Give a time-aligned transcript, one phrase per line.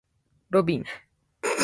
[0.49, 0.85] ロビン